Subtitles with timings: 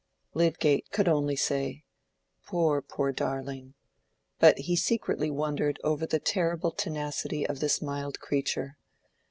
[0.33, 1.83] Lydgate could only say,
[2.47, 8.77] "Poor, poor darling!"—but he secretly wondered over the terrible tenacity of this mild creature.